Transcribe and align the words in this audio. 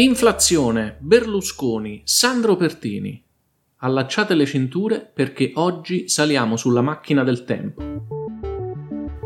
Inflazione, 0.00 0.94
Berlusconi, 1.00 2.02
Sandro 2.04 2.54
Pertini. 2.54 3.20
Allacciate 3.78 4.34
le 4.34 4.46
cinture 4.46 5.10
perché 5.12 5.50
oggi 5.56 6.08
saliamo 6.08 6.54
sulla 6.56 6.82
macchina 6.82 7.24
del 7.24 7.42
tempo. 7.42 7.82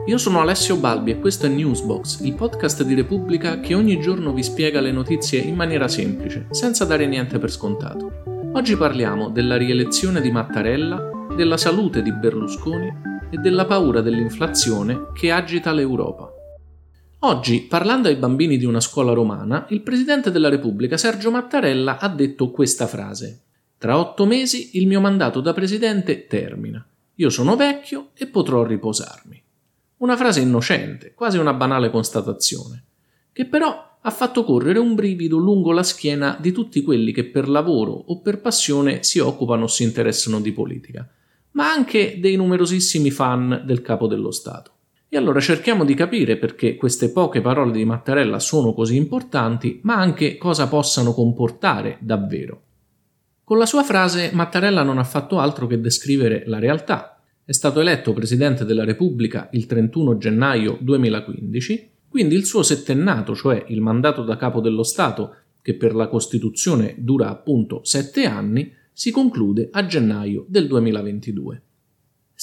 Io 0.06 0.16
sono 0.16 0.40
Alessio 0.40 0.76
Balbi 0.76 1.10
e 1.10 1.18
questo 1.20 1.44
è 1.44 1.50
Newsbox, 1.50 2.20
il 2.20 2.34
podcast 2.34 2.84
di 2.84 2.94
Repubblica 2.94 3.60
che 3.60 3.74
ogni 3.74 4.00
giorno 4.00 4.32
vi 4.32 4.42
spiega 4.42 4.80
le 4.80 4.92
notizie 4.92 5.40
in 5.40 5.56
maniera 5.56 5.88
semplice, 5.88 6.46
senza 6.52 6.86
dare 6.86 7.06
niente 7.06 7.38
per 7.38 7.50
scontato. 7.50 8.22
Oggi 8.54 8.74
parliamo 8.74 9.28
della 9.28 9.58
rielezione 9.58 10.22
di 10.22 10.30
Mattarella, 10.30 11.26
della 11.36 11.58
salute 11.58 12.00
di 12.00 12.14
Berlusconi 12.14 12.90
e 13.28 13.36
della 13.36 13.66
paura 13.66 14.00
dell'inflazione 14.00 15.08
che 15.12 15.30
agita 15.30 15.70
l'Europa. 15.70 16.32
Oggi, 17.24 17.60
parlando 17.60 18.08
ai 18.08 18.16
bambini 18.16 18.58
di 18.58 18.64
una 18.64 18.80
scuola 18.80 19.12
romana, 19.12 19.66
il 19.68 19.82
Presidente 19.82 20.32
della 20.32 20.48
Repubblica 20.48 20.96
Sergio 20.96 21.30
Mattarella 21.30 22.00
ha 22.00 22.08
detto 22.08 22.50
questa 22.50 22.88
frase. 22.88 23.42
Tra 23.78 23.96
otto 23.96 24.26
mesi 24.26 24.76
il 24.76 24.88
mio 24.88 25.00
mandato 25.00 25.40
da 25.40 25.52
Presidente 25.52 26.26
termina. 26.26 26.84
Io 27.14 27.30
sono 27.30 27.54
vecchio 27.54 28.08
e 28.14 28.26
potrò 28.26 28.64
riposarmi. 28.64 29.40
Una 29.98 30.16
frase 30.16 30.40
innocente, 30.40 31.14
quasi 31.14 31.38
una 31.38 31.54
banale 31.54 31.90
constatazione, 31.90 32.82
che 33.32 33.46
però 33.46 33.98
ha 34.00 34.10
fatto 34.10 34.42
correre 34.42 34.80
un 34.80 34.96
brivido 34.96 35.36
lungo 35.36 35.70
la 35.70 35.84
schiena 35.84 36.36
di 36.40 36.50
tutti 36.50 36.82
quelli 36.82 37.12
che 37.12 37.26
per 37.26 37.48
lavoro 37.48 37.92
o 37.92 38.18
per 38.18 38.40
passione 38.40 39.04
si 39.04 39.20
occupano 39.20 39.64
o 39.64 39.68
si 39.68 39.84
interessano 39.84 40.40
di 40.40 40.50
politica, 40.50 41.08
ma 41.52 41.70
anche 41.70 42.18
dei 42.18 42.34
numerosissimi 42.34 43.12
fan 43.12 43.62
del 43.64 43.80
capo 43.80 44.08
dello 44.08 44.32
Stato. 44.32 44.72
E 45.14 45.18
allora 45.18 45.40
cerchiamo 45.40 45.84
di 45.84 45.92
capire 45.92 46.38
perché 46.38 46.74
queste 46.76 47.10
poche 47.10 47.42
parole 47.42 47.70
di 47.70 47.84
Mattarella 47.84 48.38
sono 48.38 48.72
così 48.72 48.96
importanti, 48.96 49.78
ma 49.82 49.96
anche 49.96 50.38
cosa 50.38 50.68
possano 50.68 51.12
comportare 51.12 51.98
davvero. 52.00 52.62
Con 53.44 53.58
la 53.58 53.66
sua 53.66 53.82
frase 53.82 54.30
Mattarella 54.32 54.82
non 54.82 54.96
ha 54.96 55.04
fatto 55.04 55.38
altro 55.38 55.66
che 55.66 55.78
descrivere 55.78 56.44
la 56.46 56.58
realtà. 56.58 57.20
È 57.44 57.52
stato 57.52 57.80
eletto 57.80 58.14
Presidente 58.14 58.64
della 58.64 58.84
Repubblica 58.84 59.50
il 59.52 59.66
31 59.66 60.16
gennaio 60.16 60.78
2015, 60.80 61.90
quindi 62.08 62.34
il 62.34 62.46
suo 62.46 62.62
settennato, 62.62 63.34
cioè 63.34 63.66
il 63.68 63.82
mandato 63.82 64.22
da 64.22 64.38
capo 64.38 64.62
dello 64.62 64.82
Stato, 64.82 65.34
che 65.60 65.74
per 65.74 65.94
la 65.94 66.08
Costituzione 66.08 66.94
dura 66.96 67.28
appunto 67.28 67.80
sette 67.84 68.24
anni, 68.24 68.72
si 68.90 69.10
conclude 69.10 69.68
a 69.72 69.84
gennaio 69.84 70.46
del 70.48 70.66
2022. 70.66 71.62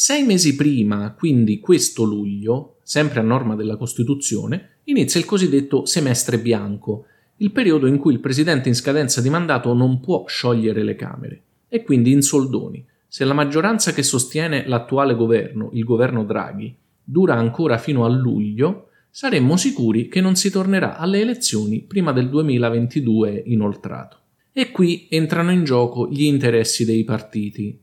Sei 0.01 0.23
mesi 0.23 0.55
prima, 0.55 1.11
quindi 1.11 1.59
questo 1.59 2.05
luglio, 2.05 2.77
sempre 2.83 3.19
a 3.19 3.21
norma 3.21 3.55
della 3.55 3.75
Costituzione, 3.75 4.77
inizia 4.85 5.19
il 5.19 5.25
cosiddetto 5.25 5.85
semestre 5.85 6.39
bianco, 6.39 7.03
il 7.39 7.51
periodo 7.51 7.85
in 7.85 7.97
cui 7.97 8.13
il 8.13 8.21
presidente 8.21 8.69
in 8.69 8.75
scadenza 8.75 9.19
di 9.19 9.29
mandato 9.29 9.73
non 9.73 9.99
può 9.99 10.23
sciogliere 10.25 10.83
le 10.83 10.95
Camere. 10.95 11.41
E 11.67 11.83
quindi 11.83 12.13
in 12.13 12.21
soldoni, 12.21 12.81
se 13.09 13.25
la 13.25 13.33
maggioranza 13.33 13.91
che 13.91 14.01
sostiene 14.01 14.65
l'attuale 14.67 15.15
governo, 15.15 15.69
il 15.73 15.83
governo 15.83 16.23
Draghi, 16.23 16.73
dura 17.03 17.35
ancora 17.35 17.77
fino 17.77 18.05
a 18.05 18.07
luglio, 18.07 18.91
saremmo 19.09 19.57
sicuri 19.57 20.07
che 20.07 20.21
non 20.21 20.37
si 20.37 20.49
tornerà 20.49 20.95
alle 20.95 21.19
elezioni 21.19 21.81
prima 21.81 22.13
del 22.13 22.29
2022 22.29 23.43
inoltrato. 23.47 24.17
E 24.53 24.71
qui 24.71 25.07
entrano 25.09 25.51
in 25.51 25.65
gioco 25.65 26.07
gli 26.07 26.23
interessi 26.23 26.85
dei 26.85 27.03
partiti, 27.03 27.77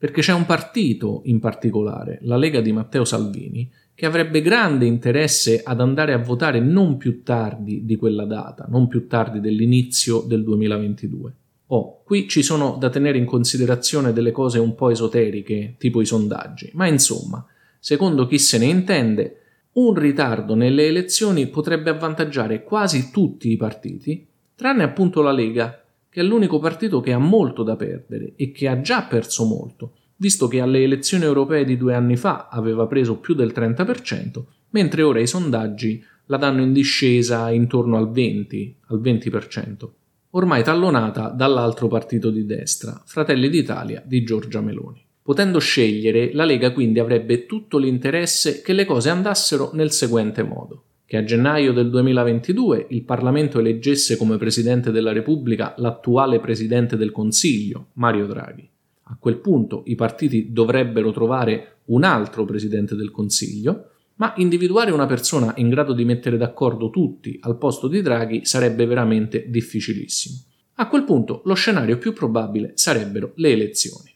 perché 0.00 0.22
c'è 0.22 0.32
un 0.32 0.46
partito 0.46 1.20
in 1.26 1.40
particolare, 1.40 2.20
la 2.22 2.38
Lega 2.38 2.62
di 2.62 2.72
Matteo 2.72 3.04
Salvini, 3.04 3.70
che 3.94 4.06
avrebbe 4.06 4.40
grande 4.40 4.86
interesse 4.86 5.60
ad 5.62 5.78
andare 5.78 6.14
a 6.14 6.18
votare 6.18 6.58
non 6.58 6.96
più 6.96 7.22
tardi 7.22 7.84
di 7.84 7.96
quella 7.96 8.24
data, 8.24 8.66
non 8.66 8.88
più 8.88 9.06
tardi 9.06 9.40
dell'inizio 9.40 10.20
del 10.20 10.42
2022. 10.42 11.34
Oh, 11.66 12.00
qui 12.02 12.26
ci 12.28 12.42
sono 12.42 12.78
da 12.80 12.88
tenere 12.88 13.18
in 13.18 13.26
considerazione 13.26 14.14
delle 14.14 14.30
cose 14.30 14.58
un 14.58 14.74
po' 14.74 14.88
esoteriche, 14.88 15.74
tipo 15.76 16.00
i 16.00 16.06
sondaggi, 16.06 16.70
ma 16.72 16.86
insomma, 16.86 17.44
secondo 17.78 18.26
chi 18.26 18.38
se 18.38 18.56
ne 18.56 18.64
intende, 18.64 19.36
un 19.72 19.92
ritardo 19.92 20.54
nelle 20.54 20.86
elezioni 20.86 21.46
potrebbe 21.48 21.90
avvantaggiare 21.90 22.64
quasi 22.64 23.10
tutti 23.10 23.52
i 23.52 23.58
partiti, 23.58 24.26
tranne 24.54 24.82
appunto 24.82 25.20
la 25.20 25.32
Lega, 25.32 25.79
che 26.10 26.20
è 26.20 26.24
l'unico 26.24 26.58
partito 26.58 27.00
che 27.00 27.12
ha 27.12 27.18
molto 27.18 27.62
da 27.62 27.76
perdere 27.76 28.32
e 28.34 28.50
che 28.50 28.66
ha 28.66 28.80
già 28.80 29.02
perso 29.02 29.44
molto, 29.44 29.92
visto 30.16 30.48
che 30.48 30.60
alle 30.60 30.82
elezioni 30.82 31.24
europee 31.24 31.64
di 31.64 31.76
due 31.76 31.94
anni 31.94 32.16
fa 32.16 32.48
aveva 32.50 32.86
preso 32.86 33.18
più 33.18 33.34
del 33.34 33.52
30%, 33.54 34.42
mentre 34.70 35.02
ora 35.02 35.20
i 35.20 35.26
sondaggi 35.26 36.04
la 36.26 36.36
danno 36.36 36.62
in 36.62 36.72
discesa 36.72 37.50
intorno 37.50 37.96
al 37.96 38.10
20, 38.10 38.76
al 38.88 39.00
20%, 39.00 39.88
ormai 40.30 40.64
tallonata 40.64 41.28
dall'altro 41.28 41.86
partito 41.86 42.30
di 42.30 42.44
destra, 42.44 43.00
Fratelli 43.06 43.48
d'Italia 43.48 44.02
di 44.04 44.24
Giorgia 44.24 44.60
Meloni. 44.60 45.02
Potendo 45.22 45.60
scegliere, 45.60 46.32
la 46.32 46.44
Lega 46.44 46.72
quindi 46.72 46.98
avrebbe 46.98 47.46
tutto 47.46 47.78
l'interesse 47.78 48.62
che 48.62 48.72
le 48.72 48.84
cose 48.84 49.10
andassero 49.10 49.70
nel 49.74 49.92
seguente 49.92 50.42
modo 50.42 50.84
che 51.10 51.16
a 51.16 51.24
gennaio 51.24 51.72
del 51.72 51.90
2022 51.90 52.86
il 52.90 53.02
Parlamento 53.02 53.58
eleggesse 53.58 54.16
come 54.16 54.36
Presidente 54.36 54.92
della 54.92 55.10
Repubblica 55.10 55.74
l'attuale 55.78 56.38
Presidente 56.38 56.96
del 56.96 57.10
Consiglio, 57.10 57.88
Mario 57.94 58.28
Draghi. 58.28 58.70
A 59.02 59.16
quel 59.18 59.38
punto 59.38 59.82
i 59.86 59.96
partiti 59.96 60.52
dovrebbero 60.52 61.10
trovare 61.10 61.78
un 61.86 62.04
altro 62.04 62.44
Presidente 62.44 62.94
del 62.94 63.10
Consiglio, 63.10 63.88
ma 64.18 64.34
individuare 64.36 64.92
una 64.92 65.06
persona 65.06 65.52
in 65.56 65.68
grado 65.68 65.94
di 65.94 66.04
mettere 66.04 66.36
d'accordo 66.36 66.90
tutti 66.90 67.36
al 67.42 67.58
posto 67.58 67.88
di 67.88 68.02
Draghi 68.02 68.44
sarebbe 68.44 68.86
veramente 68.86 69.46
difficilissimo. 69.48 70.36
A 70.74 70.86
quel 70.86 71.02
punto 71.02 71.42
lo 71.44 71.54
scenario 71.54 71.98
più 71.98 72.12
probabile 72.12 72.70
sarebbero 72.76 73.32
le 73.34 73.50
elezioni. 73.50 74.14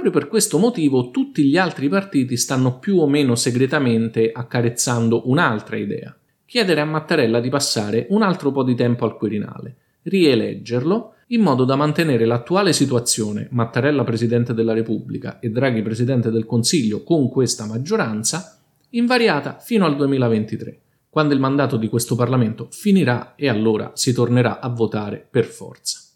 Proprio 0.00 0.18
per 0.18 0.30
questo 0.30 0.56
motivo 0.56 1.10
tutti 1.10 1.44
gli 1.44 1.58
altri 1.58 1.90
partiti 1.90 2.38
stanno 2.38 2.78
più 2.78 2.96
o 3.00 3.06
meno 3.06 3.34
segretamente 3.34 4.32
accarezzando 4.32 5.28
un'altra 5.28 5.76
idea, 5.76 6.16
chiedere 6.46 6.80
a 6.80 6.86
Mattarella 6.86 7.38
di 7.38 7.50
passare 7.50 8.06
un 8.08 8.22
altro 8.22 8.50
po' 8.50 8.62
di 8.62 8.74
tempo 8.74 9.04
al 9.04 9.14
Quirinale, 9.18 9.76
rieleggerlo 10.04 11.16
in 11.26 11.42
modo 11.42 11.66
da 11.66 11.76
mantenere 11.76 12.24
l'attuale 12.24 12.72
situazione, 12.72 13.48
Mattarella 13.50 14.02
Presidente 14.02 14.54
della 14.54 14.72
Repubblica 14.72 15.38
e 15.38 15.50
Draghi 15.50 15.82
Presidente 15.82 16.30
del 16.30 16.46
Consiglio 16.46 17.02
con 17.02 17.28
questa 17.28 17.66
maggioranza, 17.66 18.58
invariata 18.92 19.58
fino 19.58 19.84
al 19.84 19.96
2023, 19.96 20.80
quando 21.10 21.34
il 21.34 21.40
mandato 21.40 21.76
di 21.76 21.88
questo 21.88 22.14
Parlamento 22.14 22.68
finirà 22.70 23.34
e 23.36 23.50
allora 23.50 23.90
si 23.92 24.14
tornerà 24.14 24.60
a 24.60 24.68
votare 24.70 25.28
per 25.30 25.44
forza. 25.44 26.09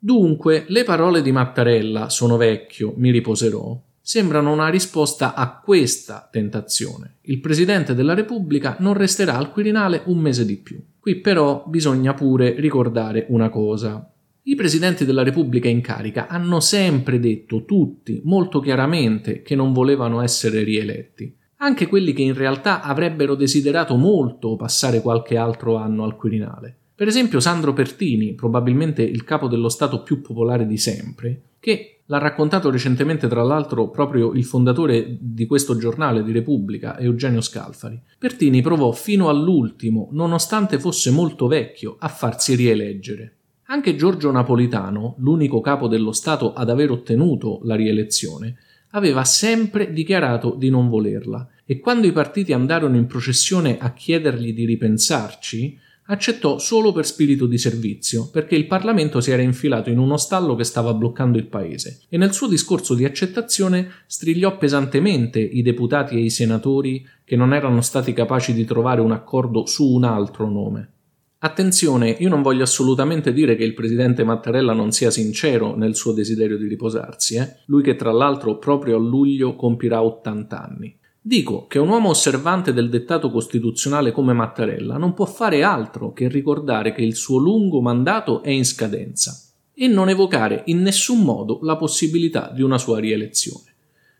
Dunque, 0.00 0.64
le 0.68 0.84
parole 0.84 1.22
di 1.22 1.32
Mattarella 1.32 2.08
sono 2.08 2.36
vecchio, 2.36 2.94
mi 2.96 3.10
riposerò, 3.10 3.76
sembrano 4.00 4.52
una 4.52 4.68
risposta 4.68 5.34
a 5.34 5.60
questa 5.60 6.28
tentazione. 6.30 7.16
Il 7.22 7.40
Presidente 7.40 7.94
della 7.94 8.14
Repubblica 8.14 8.76
non 8.78 8.94
resterà 8.94 9.36
al 9.36 9.50
Quirinale 9.50 10.02
un 10.06 10.18
mese 10.18 10.44
di 10.44 10.56
più. 10.56 10.80
Qui 11.00 11.16
però 11.16 11.64
bisogna 11.66 12.14
pure 12.14 12.54
ricordare 12.60 13.26
una 13.30 13.48
cosa. 13.48 14.08
I 14.44 14.54
Presidenti 14.54 15.04
della 15.04 15.24
Repubblica 15.24 15.68
in 15.68 15.80
carica 15.80 16.28
hanno 16.28 16.60
sempre 16.60 17.18
detto 17.18 17.64
tutti 17.64 18.22
molto 18.24 18.60
chiaramente 18.60 19.42
che 19.42 19.56
non 19.56 19.72
volevano 19.72 20.22
essere 20.22 20.62
rieletti, 20.62 21.36
anche 21.56 21.88
quelli 21.88 22.12
che 22.12 22.22
in 22.22 22.34
realtà 22.34 22.82
avrebbero 22.82 23.34
desiderato 23.34 23.96
molto 23.96 24.54
passare 24.54 25.02
qualche 25.02 25.36
altro 25.36 25.74
anno 25.74 26.04
al 26.04 26.14
Quirinale. 26.14 26.76
Per 26.98 27.06
esempio 27.06 27.38
Sandro 27.38 27.72
Pertini, 27.74 28.34
probabilmente 28.34 29.04
il 29.04 29.22
capo 29.22 29.46
dello 29.46 29.68
Stato 29.68 30.02
più 30.02 30.20
popolare 30.20 30.66
di 30.66 30.78
sempre, 30.78 31.42
che 31.60 32.00
l'ha 32.06 32.18
raccontato 32.18 32.70
recentemente 32.70 33.28
tra 33.28 33.44
l'altro 33.44 33.88
proprio 33.88 34.32
il 34.32 34.44
fondatore 34.44 35.16
di 35.20 35.46
questo 35.46 35.76
giornale 35.76 36.24
di 36.24 36.32
Repubblica, 36.32 36.98
Eugenio 36.98 37.40
Scalfari. 37.40 38.02
Pertini 38.18 38.62
provò 38.62 38.90
fino 38.90 39.28
all'ultimo, 39.28 40.08
nonostante 40.10 40.80
fosse 40.80 41.12
molto 41.12 41.46
vecchio, 41.46 41.94
a 42.00 42.08
farsi 42.08 42.56
rieleggere. 42.56 43.36
Anche 43.66 43.94
Giorgio 43.94 44.32
Napolitano, 44.32 45.14
l'unico 45.18 45.60
capo 45.60 45.86
dello 45.86 46.10
Stato 46.10 46.52
ad 46.52 46.68
aver 46.68 46.90
ottenuto 46.90 47.60
la 47.62 47.76
rielezione, 47.76 48.56
aveva 48.90 49.22
sempre 49.22 49.92
dichiarato 49.92 50.56
di 50.58 50.68
non 50.68 50.88
volerla 50.88 51.48
e 51.64 51.78
quando 51.78 52.08
i 52.08 52.12
partiti 52.12 52.52
andarono 52.52 52.96
in 52.96 53.06
processione 53.06 53.78
a 53.78 53.92
chiedergli 53.92 54.52
di 54.52 54.64
ripensarci, 54.64 55.86
accettò 56.10 56.58
solo 56.58 56.92
per 56.92 57.06
spirito 57.06 57.46
di 57.46 57.58
servizio, 57.58 58.28
perché 58.30 58.54
il 58.54 58.66
Parlamento 58.66 59.20
si 59.20 59.30
era 59.30 59.42
infilato 59.42 59.90
in 59.90 59.98
uno 59.98 60.16
stallo 60.16 60.54
che 60.54 60.64
stava 60.64 60.94
bloccando 60.94 61.38
il 61.38 61.46
paese, 61.46 62.00
e 62.08 62.16
nel 62.16 62.32
suo 62.32 62.48
discorso 62.48 62.94
di 62.94 63.04
accettazione 63.04 63.88
strigliò 64.06 64.56
pesantemente 64.56 65.38
i 65.38 65.62
deputati 65.62 66.16
e 66.16 66.20
i 66.20 66.30
senatori 66.30 67.06
che 67.24 67.36
non 67.36 67.52
erano 67.52 67.82
stati 67.82 68.12
capaci 68.12 68.54
di 68.54 68.64
trovare 68.64 69.00
un 69.00 69.12
accordo 69.12 69.66
su 69.66 69.86
un 69.86 70.04
altro 70.04 70.48
nome. 70.48 70.92
Attenzione, 71.40 72.16
io 72.18 72.28
non 72.28 72.42
voglio 72.42 72.64
assolutamente 72.64 73.32
dire 73.32 73.54
che 73.54 73.62
il 73.62 73.74
presidente 73.74 74.24
Mattarella 74.24 74.72
non 74.72 74.90
sia 74.90 75.10
sincero 75.10 75.76
nel 75.76 75.94
suo 75.94 76.12
desiderio 76.12 76.56
di 76.56 76.66
riposarsi, 76.66 77.36
eh? 77.36 77.58
lui 77.66 77.82
che 77.82 77.94
tra 77.94 78.10
l'altro 78.10 78.58
proprio 78.58 78.96
a 78.96 78.98
luglio 78.98 79.54
compirà 79.54 80.02
80 80.02 80.60
anni. 80.60 80.97
Dico 81.28 81.66
che 81.66 81.78
un 81.78 81.90
uomo 81.90 82.08
osservante 82.08 82.72
del 82.72 82.88
dettato 82.88 83.30
costituzionale 83.30 84.12
come 84.12 84.32
Mattarella 84.32 84.96
non 84.96 85.12
può 85.12 85.26
fare 85.26 85.62
altro 85.62 86.14
che 86.14 86.26
ricordare 86.26 86.94
che 86.94 87.02
il 87.02 87.14
suo 87.14 87.36
lungo 87.36 87.82
mandato 87.82 88.42
è 88.42 88.48
in 88.48 88.64
scadenza 88.64 89.38
e 89.74 89.88
non 89.88 90.08
evocare 90.08 90.62
in 90.68 90.80
nessun 90.80 91.20
modo 91.20 91.58
la 91.60 91.76
possibilità 91.76 92.50
di 92.54 92.62
una 92.62 92.78
sua 92.78 92.98
rielezione. 92.98 93.74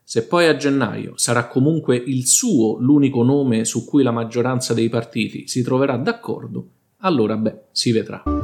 Se 0.04 0.26
poi 0.26 0.48
a 0.48 0.56
gennaio 0.56 1.14
sarà 1.16 1.46
comunque 1.46 1.96
il 1.96 2.26
suo 2.26 2.76
l'unico 2.78 3.22
nome 3.22 3.64
su 3.64 3.86
cui 3.86 4.02
la 4.02 4.10
maggioranza 4.10 4.74
dei 4.74 4.90
partiti 4.90 5.48
si 5.48 5.62
troverà 5.62 5.96
d'accordo, 5.96 6.68
allora 6.98 7.38
beh, 7.38 7.58
si 7.72 7.90
vedrà. 7.90 8.37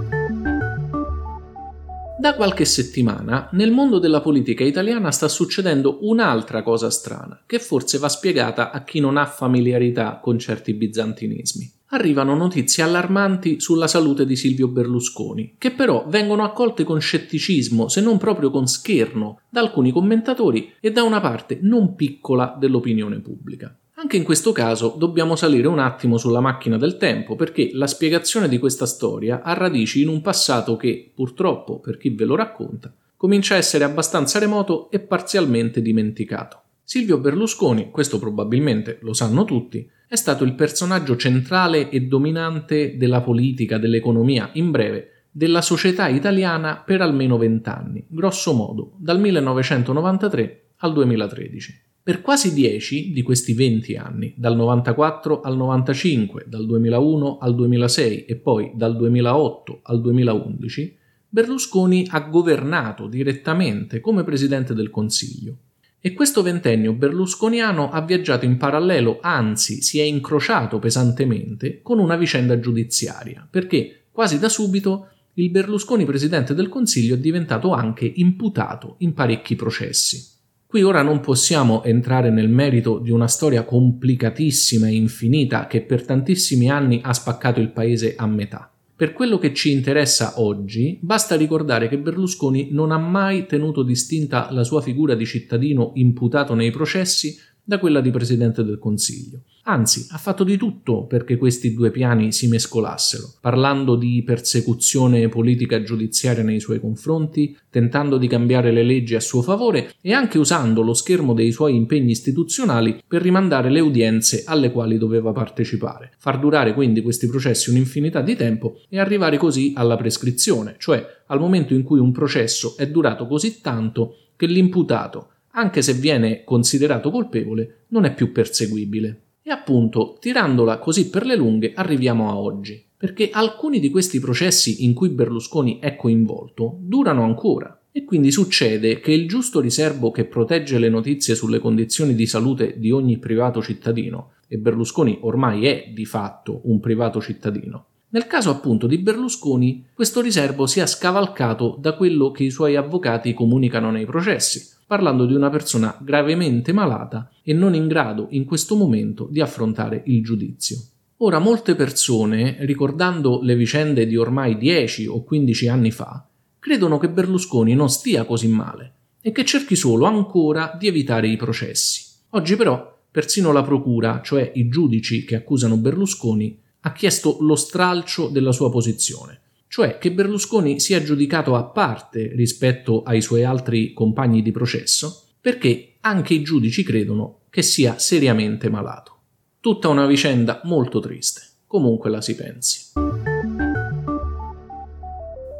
Da 2.24 2.36
qualche 2.36 2.64
settimana 2.64 3.50
nel 3.52 3.70
mondo 3.70 3.98
della 3.98 4.22
politica 4.22 4.64
italiana 4.64 5.10
sta 5.10 5.28
succedendo 5.28 5.98
un'altra 6.00 6.62
cosa 6.62 6.88
strana, 6.88 7.42
che 7.44 7.58
forse 7.58 7.98
va 7.98 8.08
spiegata 8.08 8.70
a 8.70 8.82
chi 8.82 8.98
non 8.98 9.18
ha 9.18 9.26
familiarità 9.26 10.20
con 10.22 10.38
certi 10.38 10.72
bizantinismi. 10.72 11.70
Arrivano 11.88 12.34
notizie 12.34 12.82
allarmanti 12.82 13.60
sulla 13.60 13.86
salute 13.86 14.24
di 14.24 14.36
Silvio 14.36 14.68
Berlusconi, 14.68 15.56
che 15.58 15.72
però 15.72 16.06
vengono 16.08 16.44
accolte 16.44 16.82
con 16.82 16.98
scetticismo, 16.98 17.88
se 17.88 18.00
non 18.00 18.16
proprio 18.16 18.50
con 18.50 18.66
scherno, 18.68 19.40
da 19.50 19.60
alcuni 19.60 19.92
commentatori 19.92 20.72
e 20.80 20.92
da 20.92 21.02
una 21.02 21.20
parte 21.20 21.58
non 21.60 21.94
piccola 21.94 22.56
dell'opinione 22.58 23.20
pubblica. 23.20 23.76
Anche 24.04 24.18
in 24.18 24.24
questo 24.24 24.52
caso 24.52 24.96
dobbiamo 24.98 25.34
salire 25.34 25.66
un 25.66 25.78
attimo 25.78 26.18
sulla 26.18 26.40
macchina 26.40 26.76
del 26.76 26.98
tempo 26.98 27.36
perché 27.36 27.70
la 27.72 27.86
spiegazione 27.86 28.50
di 28.50 28.58
questa 28.58 28.84
storia 28.84 29.40
ha 29.40 29.54
radici 29.54 30.02
in 30.02 30.08
un 30.08 30.20
passato 30.20 30.76
che, 30.76 31.10
purtroppo, 31.14 31.80
per 31.80 31.96
chi 31.96 32.10
ve 32.10 32.26
lo 32.26 32.34
racconta, 32.36 32.94
comincia 33.16 33.54
a 33.54 33.56
essere 33.56 33.82
abbastanza 33.82 34.38
remoto 34.38 34.90
e 34.90 35.00
parzialmente 35.00 35.80
dimenticato. 35.80 36.60
Silvio 36.82 37.16
Berlusconi, 37.16 37.90
questo 37.90 38.18
probabilmente 38.18 38.98
lo 39.00 39.14
sanno 39.14 39.46
tutti, 39.46 39.88
è 40.06 40.16
stato 40.16 40.44
il 40.44 40.54
personaggio 40.54 41.16
centrale 41.16 41.88
e 41.88 42.02
dominante 42.02 42.98
della 42.98 43.22
politica, 43.22 43.78
dell'economia, 43.78 44.50
in 44.52 44.70
breve, 44.70 45.28
della 45.30 45.62
società 45.62 46.08
italiana 46.08 46.76
per 46.76 47.00
almeno 47.00 47.38
vent'anni, 47.38 48.04
grosso 48.06 48.52
modo, 48.52 48.96
dal 48.98 49.18
1993 49.18 50.64
al 50.80 50.92
2013. 50.92 51.83
Per 52.04 52.20
quasi 52.20 52.52
dieci 52.52 53.12
di 53.12 53.22
questi 53.22 53.54
20 53.54 53.96
anni, 53.96 54.34
dal 54.36 54.54
94 54.54 55.40
al 55.40 55.56
95, 55.56 56.44
dal 56.46 56.66
2001 56.66 57.38
al 57.38 57.54
2006 57.54 58.26
e 58.26 58.36
poi 58.36 58.72
dal 58.74 58.94
2008 58.94 59.80
al 59.84 60.02
2011, 60.02 60.96
Berlusconi 61.26 62.06
ha 62.10 62.20
governato 62.20 63.06
direttamente 63.06 64.00
come 64.00 64.22
Presidente 64.22 64.74
del 64.74 64.90
Consiglio. 64.90 65.56
E 65.98 66.12
questo 66.12 66.42
ventennio 66.42 66.92
berlusconiano 66.92 67.90
ha 67.90 68.02
viaggiato 68.02 68.44
in 68.44 68.58
parallelo, 68.58 69.20
anzi 69.22 69.80
si 69.80 69.98
è 69.98 70.02
incrociato 70.02 70.78
pesantemente 70.78 71.80
con 71.80 71.98
una 71.98 72.16
vicenda 72.16 72.60
giudiziaria, 72.60 73.48
perché 73.50 74.08
quasi 74.12 74.38
da 74.38 74.50
subito 74.50 75.08
il 75.36 75.48
Berlusconi 75.48 76.04
Presidente 76.04 76.52
del 76.52 76.68
Consiglio 76.68 77.14
è 77.14 77.18
diventato 77.18 77.72
anche 77.72 78.04
imputato 78.04 78.96
in 78.98 79.14
parecchi 79.14 79.56
processi. 79.56 80.32
Qui 80.74 80.82
ora 80.82 81.02
non 81.02 81.20
possiamo 81.20 81.84
entrare 81.84 82.30
nel 82.30 82.48
merito 82.48 82.98
di 82.98 83.12
una 83.12 83.28
storia 83.28 83.62
complicatissima 83.62 84.88
e 84.88 84.94
infinita 84.96 85.68
che 85.68 85.82
per 85.82 86.04
tantissimi 86.04 86.68
anni 86.68 86.98
ha 87.00 87.12
spaccato 87.12 87.60
il 87.60 87.70
paese 87.70 88.16
a 88.16 88.26
metà. 88.26 88.72
Per 88.96 89.12
quello 89.12 89.38
che 89.38 89.54
ci 89.54 89.70
interessa 89.70 90.40
oggi, 90.40 90.98
basta 91.00 91.36
ricordare 91.36 91.86
che 91.86 91.96
Berlusconi 91.96 92.70
non 92.72 92.90
ha 92.90 92.98
mai 92.98 93.46
tenuto 93.46 93.84
distinta 93.84 94.48
la 94.50 94.64
sua 94.64 94.80
figura 94.80 95.14
di 95.14 95.24
cittadino 95.24 95.92
imputato 95.94 96.54
nei 96.54 96.72
processi 96.72 97.36
da 97.64 97.78
quella 97.78 98.00
di 98.00 98.10
Presidente 98.10 98.62
del 98.62 98.78
Consiglio. 98.78 99.40
Anzi, 99.66 100.08
ha 100.10 100.18
fatto 100.18 100.44
di 100.44 100.58
tutto 100.58 101.06
perché 101.06 101.38
questi 101.38 101.72
due 101.72 101.90
piani 101.90 102.32
si 102.32 102.48
mescolassero, 102.48 103.36
parlando 103.40 103.96
di 103.96 104.22
persecuzione 104.22 105.28
politica 105.30 105.82
giudiziaria 105.82 106.42
nei 106.42 106.60
suoi 106.60 106.78
confronti, 106.78 107.56
tentando 107.70 108.18
di 108.18 108.26
cambiare 108.26 108.70
le 108.72 108.82
leggi 108.82 109.14
a 109.14 109.20
suo 109.20 109.40
favore 109.40 109.94
e 110.02 110.12
anche 110.12 110.36
usando 110.36 110.82
lo 110.82 110.92
schermo 110.92 111.32
dei 111.32 111.50
suoi 111.50 111.74
impegni 111.76 112.10
istituzionali 112.10 113.02
per 113.08 113.22
rimandare 113.22 113.70
le 113.70 113.80
udienze 113.80 114.42
alle 114.44 114.70
quali 114.70 114.98
doveva 114.98 115.32
partecipare, 115.32 116.12
far 116.18 116.38
durare 116.38 116.74
quindi 116.74 117.00
questi 117.00 117.26
processi 117.26 117.70
un'infinità 117.70 118.20
di 118.20 118.36
tempo 118.36 118.82
e 118.90 118.98
arrivare 118.98 119.38
così 119.38 119.72
alla 119.74 119.96
prescrizione, 119.96 120.76
cioè 120.78 121.22
al 121.28 121.40
momento 121.40 121.72
in 121.72 121.82
cui 121.82 121.98
un 121.98 122.12
processo 122.12 122.76
è 122.76 122.86
durato 122.90 123.26
così 123.26 123.62
tanto 123.62 124.16
che 124.36 124.46
l'imputato 124.46 125.28
anche 125.54 125.82
se 125.82 125.94
viene 125.94 126.44
considerato 126.44 127.10
colpevole, 127.10 127.84
non 127.88 128.04
è 128.04 128.14
più 128.14 128.32
perseguibile. 128.32 129.22
E 129.42 129.50
appunto, 129.50 130.16
tirandola 130.20 130.78
così 130.78 131.10
per 131.10 131.26
le 131.26 131.36
lunghe, 131.36 131.72
arriviamo 131.74 132.30
a 132.30 132.38
oggi, 132.38 132.82
perché 132.96 133.30
alcuni 133.30 133.78
di 133.78 133.90
questi 133.90 134.18
processi 134.20 134.84
in 134.84 134.94
cui 134.94 135.10
Berlusconi 135.10 135.78
è 135.80 135.96
coinvolto 135.96 136.78
durano 136.80 137.24
ancora. 137.24 137.78
E 137.92 138.04
quindi 138.04 138.32
succede 138.32 138.98
che 138.98 139.12
il 139.12 139.28
giusto 139.28 139.60
riservo 139.60 140.10
che 140.10 140.24
protegge 140.24 140.78
le 140.78 140.88
notizie 140.88 141.36
sulle 141.36 141.60
condizioni 141.60 142.14
di 142.14 142.26
salute 142.26 142.78
di 142.78 142.90
ogni 142.90 143.18
privato 143.18 143.62
cittadino, 143.62 144.32
e 144.48 144.58
Berlusconi 144.58 145.18
ormai 145.20 145.66
è 145.66 145.90
di 145.94 146.04
fatto 146.04 146.62
un 146.64 146.80
privato 146.80 147.20
cittadino, 147.20 147.86
nel 148.14 148.28
caso 148.28 148.50
appunto 148.50 148.86
di 148.86 148.98
Berlusconi, 148.98 149.86
questo 149.92 150.20
riservo 150.20 150.66
sia 150.68 150.86
scavalcato 150.86 151.76
da 151.80 151.94
quello 151.94 152.30
che 152.30 152.44
i 152.44 152.50
suoi 152.50 152.76
avvocati 152.76 153.34
comunicano 153.34 153.90
nei 153.90 154.06
processi, 154.06 154.68
parlando 154.86 155.26
di 155.26 155.34
una 155.34 155.50
persona 155.50 155.98
gravemente 156.00 156.72
malata 156.72 157.28
e 157.42 157.52
non 157.52 157.74
in 157.74 157.88
grado 157.88 158.28
in 158.30 158.44
questo 158.44 158.76
momento 158.76 159.26
di 159.28 159.40
affrontare 159.40 160.04
il 160.06 160.22
giudizio. 160.22 160.76
Ora 161.18 161.40
molte 161.40 161.74
persone, 161.74 162.58
ricordando 162.60 163.40
le 163.42 163.56
vicende 163.56 164.06
di 164.06 164.16
ormai 164.16 164.56
10 164.58 165.08
o 165.08 165.24
15 165.24 165.66
anni 165.66 165.90
fa, 165.90 166.24
credono 166.60 166.98
che 166.98 167.08
Berlusconi 167.08 167.74
non 167.74 167.90
stia 167.90 168.24
così 168.24 168.46
male 168.46 168.92
e 169.22 169.32
che 169.32 169.44
cerchi 169.44 169.74
solo 169.74 170.04
ancora 170.04 170.76
di 170.78 170.86
evitare 170.86 171.26
i 171.26 171.36
processi. 171.36 172.04
Oggi 172.30 172.54
però 172.54 172.96
persino 173.10 173.50
la 173.50 173.64
procura, 173.64 174.20
cioè 174.22 174.52
i 174.54 174.68
giudici 174.68 175.24
che 175.24 175.34
accusano 175.34 175.76
Berlusconi, 175.76 176.62
ha 176.86 176.92
chiesto 176.92 177.38
lo 177.40 177.56
stralcio 177.56 178.28
della 178.28 178.52
sua 178.52 178.70
posizione 178.70 179.40
cioè 179.74 179.98
che 179.98 180.12
Berlusconi 180.12 180.78
sia 180.78 181.02
giudicato 181.02 181.56
a 181.56 181.64
parte 181.64 182.30
rispetto 182.36 183.02
ai 183.02 183.20
suoi 183.20 183.42
altri 183.42 183.92
compagni 183.92 184.40
di 184.40 184.52
processo, 184.52 185.24
perché 185.40 185.94
anche 186.02 186.32
i 186.32 186.42
giudici 186.42 186.84
credono 186.84 187.40
che 187.50 187.62
sia 187.62 187.98
seriamente 187.98 188.70
malato. 188.70 189.16
Tutta 189.58 189.88
una 189.88 190.06
vicenda 190.06 190.60
molto 190.62 191.00
triste, 191.00 191.42
comunque 191.66 192.08
la 192.08 192.20
si 192.20 192.36
pensi. 192.36 192.92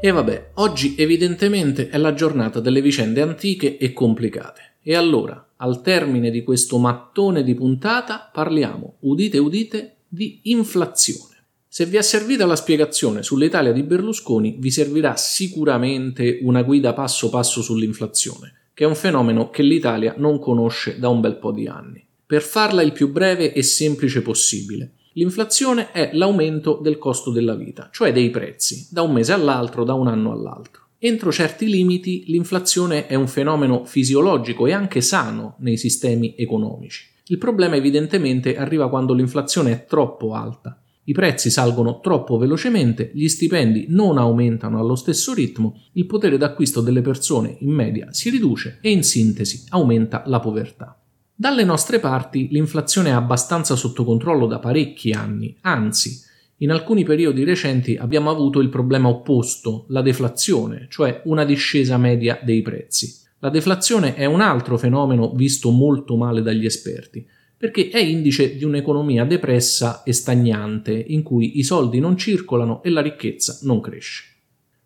E 0.00 0.10
vabbè, 0.12 0.50
oggi 0.54 0.94
evidentemente 0.96 1.88
è 1.88 1.98
la 1.98 2.14
giornata 2.14 2.60
delle 2.60 2.80
vicende 2.80 3.20
antiche 3.20 3.78
e 3.78 3.92
complicate. 3.92 4.74
E 4.80 4.94
allora, 4.94 5.54
al 5.56 5.82
termine 5.82 6.30
di 6.30 6.44
questo 6.44 6.78
mattone 6.78 7.42
di 7.42 7.54
puntata, 7.54 8.30
parliamo, 8.32 8.98
udite 9.00 9.38
udite, 9.38 9.93
di 10.14 10.40
inflazione. 10.44 11.32
Se 11.66 11.86
vi 11.86 11.96
è 11.96 12.02
servita 12.02 12.46
la 12.46 12.54
spiegazione 12.54 13.24
sull'Italia 13.24 13.72
di 13.72 13.82
Berlusconi, 13.82 14.56
vi 14.60 14.70
servirà 14.70 15.16
sicuramente 15.16 16.38
una 16.42 16.62
guida 16.62 16.92
passo 16.92 17.28
passo 17.30 17.62
sull'inflazione, 17.62 18.68
che 18.72 18.84
è 18.84 18.86
un 18.86 18.94
fenomeno 18.94 19.50
che 19.50 19.64
l'Italia 19.64 20.14
non 20.16 20.38
conosce 20.38 21.00
da 21.00 21.08
un 21.08 21.20
bel 21.20 21.36
po' 21.36 21.50
di 21.50 21.66
anni. 21.66 22.06
Per 22.24 22.42
farla 22.42 22.80
il 22.80 22.92
più 22.92 23.10
breve 23.10 23.52
e 23.52 23.64
semplice 23.64 24.22
possibile, 24.22 24.92
l'inflazione 25.14 25.90
è 25.90 26.10
l'aumento 26.12 26.78
del 26.80 26.96
costo 26.96 27.32
della 27.32 27.56
vita, 27.56 27.88
cioè 27.92 28.12
dei 28.12 28.30
prezzi, 28.30 28.86
da 28.90 29.02
un 29.02 29.12
mese 29.12 29.32
all'altro, 29.32 29.82
da 29.82 29.94
un 29.94 30.06
anno 30.06 30.30
all'altro. 30.30 30.82
Entro 30.98 31.32
certi 31.32 31.68
limiti 31.68 32.24
l'inflazione 32.28 33.08
è 33.08 33.16
un 33.16 33.26
fenomeno 33.26 33.84
fisiologico 33.84 34.66
e 34.68 34.72
anche 34.72 35.00
sano 35.00 35.56
nei 35.58 35.76
sistemi 35.76 36.34
economici. 36.36 37.12
Il 37.26 37.38
problema 37.38 37.76
evidentemente 37.76 38.56
arriva 38.56 38.88
quando 38.88 39.14
l'inflazione 39.14 39.72
è 39.72 39.84
troppo 39.86 40.34
alta 40.34 40.78
i 41.06 41.12
prezzi 41.12 41.50
salgono 41.50 42.00
troppo 42.00 42.38
velocemente, 42.38 43.10
gli 43.12 43.28
stipendi 43.28 43.86
non 43.90 44.16
aumentano 44.16 44.78
allo 44.78 44.94
stesso 44.94 45.34
ritmo, 45.34 45.82
il 45.92 46.06
potere 46.06 46.38
d'acquisto 46.38 46.80
delle 46.80 47.02
persone 47.02 47.56
in 47.60 47.70
media 47.70 48.10
si 48.10 48.30
riduce 48.30 48.78
e 48.80 48.90
in 48.90 49.02
sintesi 49.02 49.66
aumenta 49.68 50.22
la 50.26 50.40
povertà. 50.40 50.98
Dalle 51.34 51.64
nostre 51.64 51.98
parti 51.98 52.48
l'inflazione 52.50 53.10
è 53.10 53.12
abbastanza 53.12 53.76
sotto 53.76 54.04
controllo 54.04 54.46
da 54.46 54.58
parecchi 54.58 55.10
anni, 55.10 55.54
anzi, 55.62 56.22
in 56.58 56.70
alcuni 56.70 57.04
periodi 57.04 57.44
recenti 57.44 57.96
abbiamo 57.96 58.30
avuto 58.30 58.60
il 58.60 58.70
problema 58.70 59.08
opposto, 59.08 59.84
la 59.88 60.00
deflazione, 60.00 60.86
cioè 60.88 61.20
una 61.24 61.44
discesa 61.44 61.98
media 61.98 62.38
dei 62.42 62.62
prezzi. 62.62 63.23
La 63.44 63.50
deflazione 63.50 64.14
è 64.14 64.24
un 64.24 64.40
altro 64.40 64.78
fenomeno 64.78 65.30
visto 65.34 65.68
molto 65.68 66.16
male 66.16 66.40
dagli 66.40 66.64
esperti 66.64 67.28
perché 67.54 67.90
è 67.90 67.98
indice 67.98 68.56
di 68.56 68.64
un'economia 68.64 69.26
depressa 69.26 70.02
e 70.02 70.14
stagnante, 70.14 70.92
in 70.92 71.22
cui 71.22 71.58
i 71.58 71.62
soldi 71.62 72.00
non 72.00 72.16
circolano 72.16 72.82
e 72.82 72.88
la 72.88 73.02
ricchezza 73.02 73.58
non 73.64 73.82
cresce. 73.82 74.24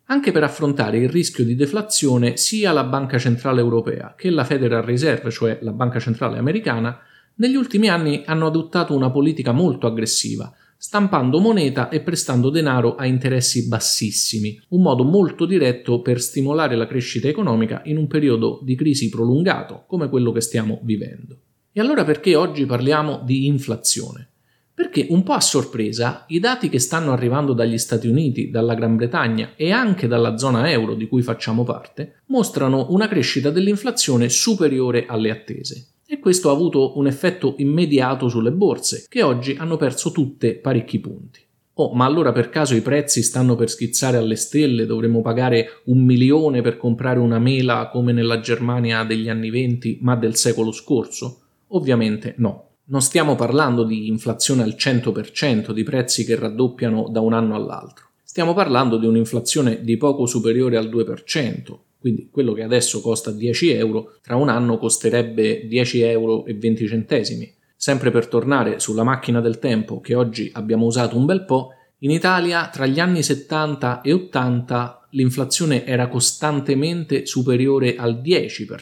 Anche 0.07 0.33
per 0.33 0.43
affrontare 0.43 0.97
il 0.97 1.07
rischio 1.07 1.45
di 1.45 1.55
deflazione, 1.55 2.35
sia 2.35 2.73
la 2.73 2.83
Banca 2.83 3.17
Centrale 3.17 3.61
Europea 3.61 4.13
che 4.17 4.29
la 4.29 4.43
Federal 4.43 4.83
Reserve, 4.83 5.31
cioè 5.31 5.59
la 5.61 5.71
Banca 5.71 5.99
Centrale 5.99 6.37
Americana, 6.37 6.99
negli 7.35 7.55
ultimi 7.55 7.87
anni 7.87 8.23
hanno 8.25 8.47
adottato 8.47 8.93
una 8.93 9.09
politica 9.09 9.53
molto 9.53 9.87
aggressiva, 9.87 10.53
stampando 10.81 11.41
moneta 11.41 11.89
e 11.89 11.99
prestando 11.99 12.49
denaro 12.49 12.95
a 12.95 13.05
interessi 13.05 13.67
bassissimi, 13.67 14.57
un 14.69 14.81
modo 14.81 15.03
molto 15.03 15.45
diretto 15.45 16.01
per 16.01 16.21
stimolare 16.21 16.77
la 16.77 16.87
crescita 16.87 17.27
economica 17.27 17.81
in 17.83 17.97
un 17.97 18.07
periodo 18.07 18.61
di 18.63 18.75
crisi 18.75 19.09
prolungato 19.09 19.83
come 19.87 20.07
quello 20.07 20.31
che 20.31 20.39
stiamo 20.39 20.79
vivendo. 20.83 21.37
E 21.73 21.81
allora 21.81 22.05
perché 22.05 22.33
oggi 22.35 22.65
parliamo 22.65 23.21
di 23.25 23.45
inflazione? 23.45 24.29
Perché 24.73 25.07
un 25.09 25.23
po' 25.23 25.33
a 25.33 25.41
sorpresa 25.41 26.23
i 26.29 26.39
dati 26.39 26.69
che 26.69 26.79
stanno 26.79 27.11
arrivando 27.11 27.51
dagli 27.51 27.77
Stati 27.77 28.07
Uniti, 28.07 28.49
dalla 28.49 28.73
Gran 28.73 28.95
Bretagna 28.95 29.55
e 29.57 29.71
anche 29.71 30.07
dalla 30.07 30.37
zona 30.37 30.71
euro 30.71 30.95
di 30.95 31.09
cui 31.09 31.21
facciamo 31.21 31.65
parte 31.65 32.21
mostrano 32.27 32.87
una 32.91 33.09
crescita 33.09 33.49
dell'inflazione 33.49 34.29
superiore 34.29 35.05
alle 35.07 35.29
attese 35.29 35.88
e 36.11 36.17
questo 36.17 36.49
ha 36.49 36.53
avuto 36.53 36.97
un 36.97 37.05
effetto 37.05 37.53
immediato 37.59 38.29
sulle 38.29 38.51
borse, 38.51 39.05
che 39.07 39.21
oggi 39.21 39.55
hanno 39.59 39.77
perso 39.77 40.11
tutte 40.11 40.55
parecchi 40.55 40.97
punti. 40.99 41.39
Oh, 41.73 41.93
ma 41.93 42.05
allora 42.05 42.31
per 42.31 42.49
caso 42.49 42.73
i 42.73 42.81
prezzi 42.81 43.21
stanno 43.21 43.55
per 43.55 43.69
schizzare 43.69 44.17
alle 44.17 44.35
stelle? 44.35 44.87
Dovremmo 44.87 45.21
pagare 45.21 45.81
un 45.85 46.03
milione 46.03 46.61
per 46.61 46.77
comprare 46.77 47.19
una 47.19 47.37
mela 47.37 47.89
come 47.91 48.11
nella 48.11 48.39
Germania 48.39 49.03
degli 49.03 49.29
anni 49.29 49.51
venti, 49.51 49.99
ma 50.01 50.15
del 50.15 50.35
secolo 50.35 50.71
scorso? 50.71 51.41
Ovviamente 51.67 52.33
no. 52.37 52.69
Non 52.85 53.01
stiamo 53.01 53.35
parlando 53.35 53.83
di 53.83 54.07
inflazione 54.07 54.63
al 54.63 54.75
100%, 54.75 55.71
di 55.71 55.83
prezzi 55.83 56.25
che 56.25 56.35
raddoppiano 56.35 57.07
da 57.11 57.19
un 57.19 57.33
anno 57.33 57.53
all'altro. 57.53 58.07
Stiamo 58.23 58.55
parlando 58.55 58.97
di 58.97 59.05
un'inflazione 59.05 59.83
di 59.83 59.95
poco 59.95 60.25
superiore 60.25 60.75
al 60.75 60.89
2%, 60.89 61.77
quindi 61.99 62.29
quello 62.31 62.53
che 62.53 62.63
adesso 62.63 63.01
costa 63.01 63.31
10 63.31 63.71
euro, 63.71 64.17
tra 64.21 64.37
un 64.37 64.47
anno 64.47 64.77
costerebbe 64.77 65.67
10 65.67 66.01
euro 66.01 66.45
e 66.45 66.53
20 66.53 66.87
centesimi. 66.87 67.53
Sempre 67.75 68.09
per 68.09 68.27
tornare 68.27 68.79
sulla 68.79 69.03
macchina 69.03 69.41
del 69.41 69.59
tempo 69.59 69.99
che 69.99 70.15
oggi 70.15 70.49
abbiamo 70.53 70.85
usato 70.85 71.17
un 71.17 71.25
bel 71.25 71.43
po', 71.43 71.69
in 71.99 72.11
Italia 72.11 72.69
tra 72.69 72.85
gli 72.85 72.99
anni 72.99 73.21
70 73.21 74.01
e 74.01 74.13
80 74.13 75.07
l'inflazione 75.11 75.85
era 75.85 76.07
costantemente 76.07 77.25
superiore 77.25 77.95
al 77.95 78.21
10%. 78.21 78.75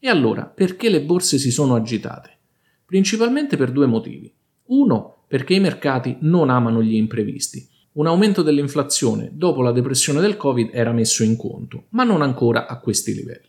E 0.00 0.08
allora, 0.08 0.44
perché 0.44 0.88
le 0.88 1.02
borse 1.02 1.38
si 1.38 1.50
sono 1.50 1.76
agitate? 1.76 2.38
Principalmente 2.84 3.56
per 3.56 3.70
due 3.70 3.86
motivi. 3.86 4.32
Uno, 4.66 5.24
perché 5.28 5.54
i 5.54 5.60
mercati 5.60 6.16
non 6.20 6.50
amano 6.50 6.82
gli 6.82 6.94
imprevisti 6.94 7.69
un 7.92 8.06
aumento 8.06 8.42
dell'inflazione 8.42 9.30
dopo 9.32 9.62
la 9.62 9.72
depressione 9.72 10.20
del 10.20 10.36
Covid 10.36 10.70
era 10.72 10.92
messo 10.92 11.24
in 11.24 11.36
conto, 11.36 11.86
ma 11.90 12.04
non 12.04 12.22
ancora 12.22 12.66
a 12.66 12.78
questi 12.78 13.14
livelli. 13.14 13.48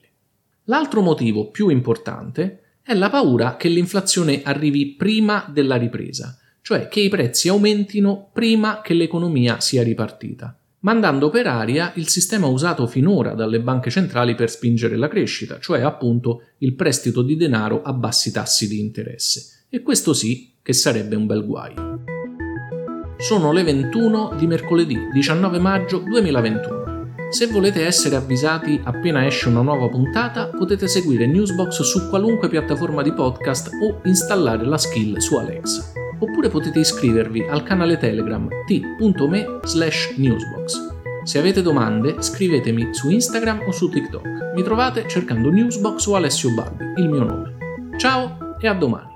L'altro 0.66 1.02
motivo 1.02 1.50
più 1.50 1.70
importante 1.70 2.62
è 2.82 2.94
la 2.94 3.10
paura 3.10 3.56
che 3.56 3.70
l'inflazione 3.70 4.42
arrivi 4.44 4.96
prima 4.96 5.48
della 5.52 5.76
ripresa, 5.76 6.38
cioè 6.62 6.88
che 6.88 7.00
i 7.00 7.10
prezzi 7.10 7.50
aumentino 7.50 8.30
prima 8.34 8.82
che 8.82 8.94
l'economia 8.94 9.60
sia 9.60 9.84
ripartita, 9.84 10.58
mandando 10.80 11.30
per 11.30 11.48
aria 11.48 11.92
il 11.96 12.08
sistema 12.08 12.48
usato 12.48 12.88
finora 12.88 13.34
dalle 13.34 13.62
banche 13.62 13.90
centrali 13.90 14.36
per 14.36 14.50
spingere 14.50 14.98
la 14.98 15.08
crescita, 15.08 15.60
cioè 15.60 15.82
appunto 15.82 16.44
il 16.60 16.74
prestito 16.74 17.22
di 17.22 17.36
denaro 17.36 17.82
a 17.84 17.94
bassi 17.94 18.32
tassi 18.32 18.68
di 18.68 18.80
interesse. 18.80 19.66
E 19.70 19.82
questo 19.82 20.14
sì 20.14 20.54
che 20.62 20.74
sarebbe 20.74 21.16
un 21.16 21.26
bel 21.26 21.46
guaio. 21.46 22.11
Sono 23.22 23.52
le 23.52 23.62
21 23.62 24.34
di 24.36 24.48
mercoledì 24.48 24.98
19 25.14 25.60
maggio 25.60 26.00
2021. 26.00 27.30
Se 27.30 27.46
volete 27.46 27.86
essere 27.86 28.16
avvisati 28.16 28.82
appena 28.84 29.28
esce 29.28 29.48
una 29.48 29.62
nuova 29.62 29.88
puntata, 29.90 30.48
potete 30.48 30.88
seguire 30.88 31.28
Newsbox 31.28 31.82
su 31.82 32.10
qualunque 32.10 32.50
piattaforma 32.50 33.04
di 33.04 33.14
podcast 33.14 33.70
o 33.84 34.02
installare 34.06 34.66
la 34.66 34.80
skill 34.80 35.18
su 35.18 35.36
Alexa. 35.36 35.92
Oppure 36.18 36.50
potete 36.50 36.80
iscrivervi 36.80 37.46
al 37.48 37.62
canale 37.62 37.98
Telegram 37.98 38.48
t.me 38.66 39.60
slash 39.66 40.16
newsbox. 40.18 40.90
Se 41.24 41.38
avete 41.38 41.62
domande, 41.62 42.24
scrivetemi 42.24 42.92
su 42.92 43.12
Instagram 43.12 43.66
o 43.68 43.72
su 43.72 43.88
TikTok. 43.88 44.54
Mi 44.56 44.64
trovate 44.64 45.08
cercando 45.08 45.52
Newsbox 45.52 46.08
o 46.08 46.16
Alessio 46.16 46.56
Balbi, 46.56 46.86
il 46.98 47.08
mio 47.08 47.24
nome. 47.24 47.56
Ciao 47.98 48.56
e 48.60 48.68
a 48.68 48.74
domani! 48.74 49.11